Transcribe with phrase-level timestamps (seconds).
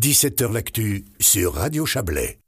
[0.00, 2.38] 17h L'actu sur Radio Chablais.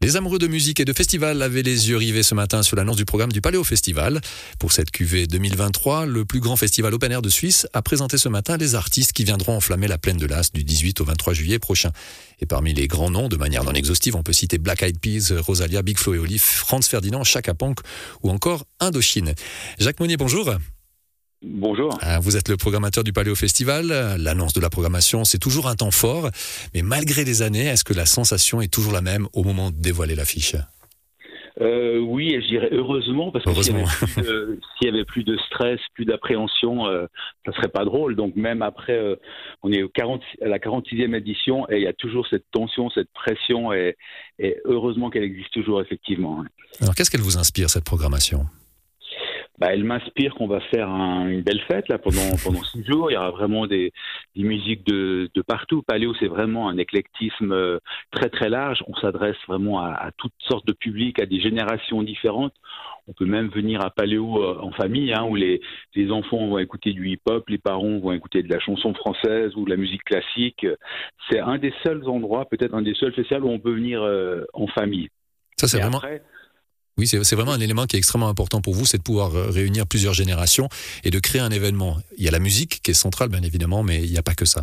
[0.00, 2.94] Les amoureux de musique et de festival avaient les yeux rivés ce matin sur l'annonce
[2.94, 4.20] du programme du Paléo Festival.
[4.60, 8.28] Pour cette QV 2023, le plus grand festival open air de Suisse a présenté ce
[8.28, 11.58] matin les artistes qui viendront enflammer la plaine de l'As du 18 au 23 juillet
[11.58, 11.90] prochain.
[12.38, 15.32] Et parmi les grands noms, de manière non exhaustive, on peut citer Black Eyed Peas,
[15.36, 17.80] Rosalia, Big Flo et Olive, Franz Ferdinand, Chaka Ponk
[18.22, 19.34] ou encore Indochine.
[19.80, 20.54] Jacques Monnier, bonjour.
[21.42, 21.96] Bonjour.
[22.00, 23.88] Ah, vous êtes le programmateur du Paléo Festival.
[24.18, 26.30] L'annonce de la programmation, c'est toujours un temps fort.
[26.74, 29.76] Mais malgré les années, est-ce que la sensation est toujours la même au moment de
[29.76, 30.56] dévoiler l'affiche?
[31.60, 33.74] Euh, oui, je dirais heureusement, parce que s'il
[34.82, 37.06] y, avait plus de stress, plus d'appréhension, euh,
[37.46, 38.14] ça serait pas drôle.
[38.14, 39.16] Donc même après, euh,
[39.62, 42.90] on est au 40, à la 46e édition et il y a toujours cette tension,
[42.90, 43.96] cette pression, et,
[44.38, 46.44] et heureusement qu'elle existe toujours effectivement.
[46.80, 48.46] Alors qu'est-ce qu'elle vous inspire, cette programmation?
[49.58, 53.10] Bah, elle m'inspire qu'on va faire une belle fête là pendant pendant six jours.
[53.10, 53.92] Il y aura vraiment des,
[54.36, 55.82] des musiques de, de partout.
[55.82, 57.78] Paléo, c'est vraiment un éclectisme euh,
[58.10, 58.84] très très large.
[58.86, 62.54] On s'adresse vraiment à, à, toutes sortes de publics, à des générations différentes.
[63.08, 65.60] On peut même venir à Paléo euh, en famille, hein, où les,
[65.94, 69.64] les enfants vont écouter du hip-hop, les parents vont écouter de la chanson française ou
[69.64, 70.66] de la musique classique.
[71.30, 74.44] C'est un des seuls endroits, peut-être un des seuls festivals où on peut venir euh,
[74.52, 75.08] en famille.
[75.56, 76.00] Ça, c'est vraiment.
[76.98, 79.50] Oui, c'est vraiment un élément qui est extrêmement important pour vous, c'est de pouvoir euh,
[79.50, 80.68] réunir plusieurs générations
[81.04, 81.96] et de créer un événement.
[82.16, 84.34] Il y a la musique qui est centrale, bien évidemment, mais il n'y a pas
[84.34, 84.62] que ça.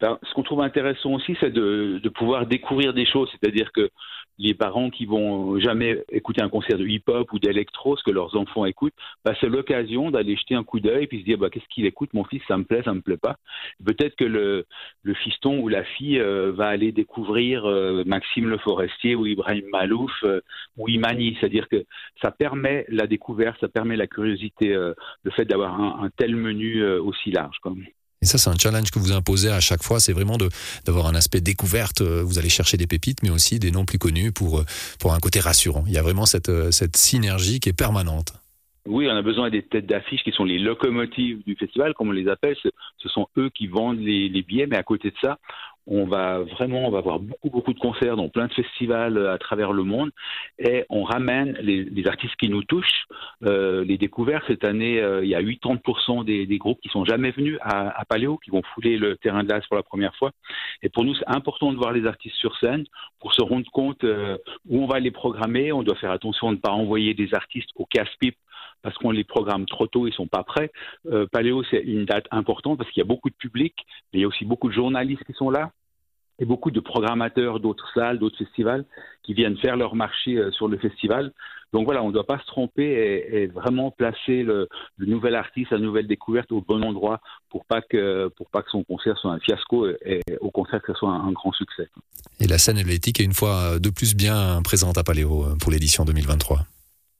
[0.00, 3.28] Ben, ce qu'on trouve intéressant aussi, c'est de, de, pouvoir découvrir des choses.
[3.32, 3.90] C'est-à-dire que
[4.38, 8.36] les parents qui vont jamais écouter un concert de hip-hop ou d'électro, ce que leurs
[8.36, 8.94] enfants écoutent,
[9.24, 12.10] bah, c'est l'occasion d'aller jeter un coup d'œil et se dire bah, qu'est-ce qu'il écoute,
[12.14, 13.36] mon fils, ça me plaît, ça me plaît pas.
[13.84, 14.66] Peut-être que le,
[15.02, 19.66] le, fiston ou la fille euh, va aller découvrir euh, Maxime Le Forestier ou Ibrahim
[19.70, 20.40] Malouf euh,
[20.76, 21.84] ou Imani, c'est-à-dire que
[22.20, 26.84] ça permet la découverte, ça permet la curiosité, le fait d'avoir un, un, tel menu
[26.84, 27.58] aussi large.
[27.62, 27.74] Quoi.
[28.22, 29.98] Et ça, c'est un challenge que vous imposez à chaque fois.
[29.98, 30.38] C'est vraiment
[30.86, 32.00] d'avoir un aspect découverte.
[32.00, 34.64] Euh, vous allez chercher des pépites, mais aussi des noms plus connus pour, euh,
[35.00, 35.82] pour un côté rassurant.
[35.88, 38.32] Il y a vraiment cette, euh, cette synergie qui est permanente.
[38.86, 42.12] Oui, on a besoin des têtes d'affiche qui sont les locomotives du festival, comme on
[42.12, 42.56] les appelle.
[42.62, 45.38] Ce, sont eux qui vendent les, les, billets, mais à côté de ça,
[45.86, 49.32] on va vraiment, on va avoir beaucoup, beaucoup de concerts dans plein de festivals euh,
[49.32, 50.10] à travers le monde
[50.58, 53.06] et on ramène les, artistes qui nous touchent.
[53.44, 57.30] Euh, les découvertes, cette année, euh, il y a 80% des, groupes qui sont jamais
[57.30, 60.32] venus à, Paléo, qui vont fouler le terrain de l'As pour la première fois.
[60.82, 62.84] Et pour nous, c'est important de voir les artistes sur scène
[63.20, 65.72] pour se rendre compte où on va les programmer.
[65.72, 68.36] On doit faire attention de ne pas envoyer des artistes au casse-pipe
[68.82, 70.70] parce qu'on les programme trop tôt, ils sont pas prêts.
[71.10, 73.74] Euh, Paléo, c'est une date importante parce qu'il y a beaucoup de public,
[74.12, 75.70] mais il y a aussi beaucoup de journalistes qui sont là
[76.38, 78.84] et beaucoup de programmateurs d'autres salles, d'autres festivals
[79.22, 81.32] qui viennent faire leur marché euh, sur le festival.
[81.72, 85.34] Donc voilà, on ne doit pas se tromper et, et vraiment placer le, le, nouvel
[85.34, 89.16] artiste, la nouvelle découverte au bon endroit pour pas que pour pas que son concert
[89.18, 91.88] soit un fiasco et, au contraire que ce soit un, un grand succès.
[92.40, 95.70] Et la scène helvétique est une fois de plus bien présente à Paléo euh, pour
[95.70, 96.60] l'édition 2023.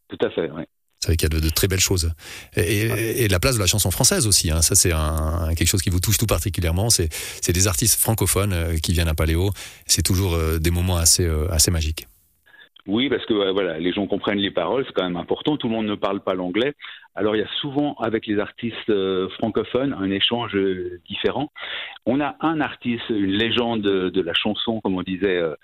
[0.09, 0.65] Tout à fait, oui.
[1.03, 2.13] C'est vrai qu'il y a de, de, très belles choses.
[2.57, 4.53] Et, et, la place de la chanson française aussi.
[4.53, 4.63] Hein.
[4.63, 6.91] Ça, c'est un, quelque chose qui vous touche tout particulièrement.
[6.91, 7.11] C'est
[7.53, 9.51] des artistes francophones euh, qui viennent à Paléo.
[9.87, 12.07] C'est toujours euh, des moments assez, euh, assez magiques.
[12.87, 15.57] Oui, parce que voilà, les gens comprennent les paroles, c'est quand même important.
[15.57, 16.75] Tout le monde ne parle pas l'anglais.
[17.15, 21.53] Alors il y a souvent avec les artistes euh, francophones un échange euh, différent.
[22.07, 25.55] On a un artiste, une légende de la chanson, comme on disait, euh,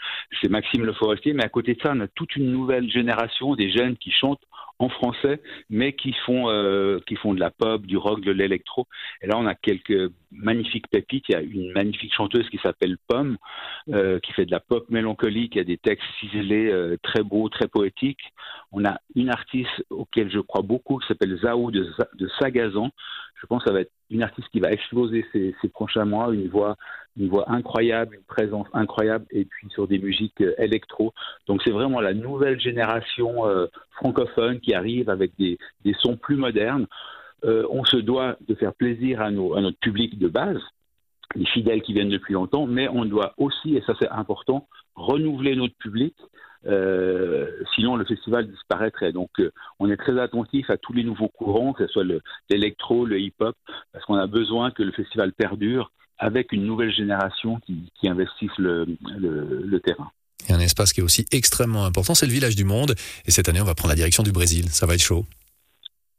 [0.40, 3.54] c'est Maxime Le Forestier, mais à côté de ça, on a toute une nouvelle génération
[3.56, 4.42] des jeunes qui chantent
[4.78, 5.40] en français,
[5.70, 8.86] mais qui font euh, qui font de la pop, du rock, de l'électro.
[9.22, 11.24] Et là, on a quelques magnifiques pépites.
[11.28, 13.38] Il y a une magnifique chanteuse qui s'appelle Pomme,
[13.88, 15.54] euh, qui fait de la pop mélancolique.
[15.54, 18.32] Il y a des textes ciselés, euh, très beaux, très poétiques.
[18.72, 22.90] On a une artiste auquel je crois beaucoup, qui s'appelle Zao de, de Sagazan.
[23.40, 26.48] Je pense que ça va être une artiste qui va exploser ces, prochains mois, une
[26.48, 26.76] voix,
[27.16, 31.12] une voix incroyable, une présence incroyable, et puis sur des musiques euh, électro.
[31.46, 35.58] Donc c'est vraiment la nouvelle génération euh, francophone qui arrive avec des,
[36.00, 36.86] sons plus modernes.
[37.44, 40.60] Euh, on se doit de faire plaisir à notre public de base,
[41.34, 45.54] les fidèles qui viennent depuis longtemps, mais on doit aussi, et ça c'est important, renouveler
[45.54, 46.14] notre public.
[46.66, 49.12] Euh, sinon, le festival disparaîtrait.
[49.12, 52.04] Donc, euh, on est très attentif à tous les nouveaux courants, que ce soit
[52.50, 53.56] l'électro, le, hip-hop,
[53.92, 58.86] parce qu'on a besoin que le festival perdure avec une nouvelle génération qui, investisse le,
[59.18, 60.10] le, le terrain.
[60.48, 62.94] A un espace qui est aussi extrêmement important, c'est le village du monde.
[63.26, 64.68] Et cette année, on va prendre la direction du Brésil.
[64.70, 65.26] Ça va être chaud.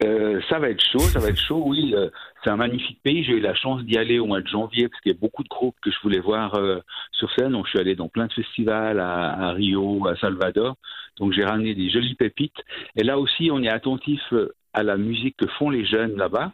[0.01, 1.94] Euh, ça va être chaud, ça va être chaud, oui.
[1.94, 2.10] Euh,
[2.44, 3.24] c'est un magnifique pays.
[3.24, 5.44] J'ai eu la chance d'y aller au mois de janvier parce qu'il y a beaucoup
[5.44, 6.80] de groupes que je voulais voir euh,
[7.12, 7.51] sur scène.
[7.51, 10.78] Donc, je suis allé dans plein de festivals à, à Rio, à Salvador.
[11.18, 12.63] Donc, j'ai ramené des jolies pépites.
[12.96, 16.54] Et là aussi, on est attentif euh, à la musique que font les jeunes là-bas.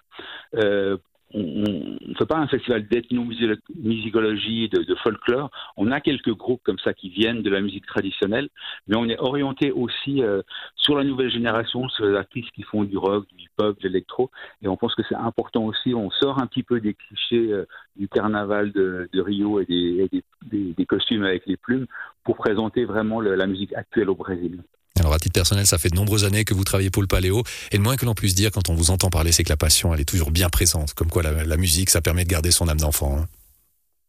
[1.38, 5.52] On ne fait pas un festival d'ethnomusicologie, de, de folklore.
[5.76, 8.48] On a quelques groupes comme ça qui viennent de la musique traditionnelle,
[8.88, 10.42] mais on est orienté aussi euh,
[10.78, 14.32] sur la nouvelle génération, sur les artistes qui font du rock, du hip-hop, de l'électro.
[14.62, 15.94] Et on pense que c'est important aussi.
[15.94, 17.68] On sort un petit peu des clichés euh,
[17.98, 20.10] du carnaval de, Rio et,
[20.46, 21.88] des, costumes avec les plumes
[22.24, 24.62] pour présenter vraiment la musique actuelle au Brésil.
[25.06, 27.44] Alors à titre personnel, ça fait de nombreuses années que vous travaillez pour le Paléo,
[27.72, 29.56] et le moins que l'on puisse dire quand on vous entend parler, c'est que la
[29.56, 30.96] passion, elle est toujours bien présente.
[30.96, 33.20] Comme quoi la, musique, ça permet de garder son âme d'enfant.
[33.20, 33.26] Hein.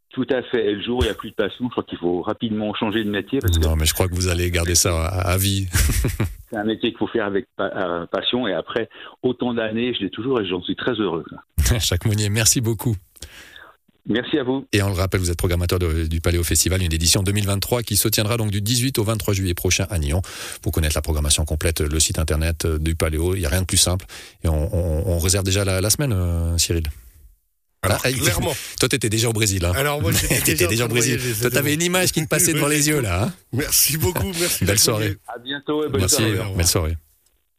[0.08, 0.70] Tout à fait.
[0.70, 2.72] Et le jour où il n'y a plus de passion, je crois qu'il faut rapidement
[2.72, 3.40] changer de métier.
[3.60, 5.66] non, mais je crois que vous allez garder ça à, vie.
[6.50, 8.88] c'est un métier qu'il faut faire avec euh, passion, et après
[9.22, 11.26] autant d'années, je l'ai toujours et j'en suis très heureux.
[11.78, 12.96] Jacques Monnier, merci beaucoup.
[14.08, 14.66] Merci à vous.
[14.72, 18.08] Et on le rappelle, vous êtes programmateur du Paléo Festival, une édition 2023 qui se
[18.08, 20.22] tiendra donc du 18 au 23 juillet prochain à Nyon.
[20.62, 23.66] Pour connaître la programmation complète, le site internet du Paléo, il n'y a rien de
[23.66, 24.06] plus simple.
[24.44, 26.84] Et on, réserve déjà la, semaine, euh, Cyril.
[27.82, 28.54] Alors, ah, clairement.
[28.78, 29.64] Toi, tu étais déjà au Brésil.
[29.64, 29.72] Hein.
[29.74, 31.20] Alors, moi, j'étais déjà, au Brésil.
[31.40, 33.24] Toi, tu avais une image qui te passait devant les yeux, là.
[33.24, 33.32] Hein.
[33.52, 34.30] merci beaucoup.
[34.38, 34.64] Merci.
[34.64, 35.16] Belle soirée.
[35.26, 35.80] À bientôt.
[35.88, 36.54] bonne merci, soirée.
[36.56, 36.96] Belle soirée.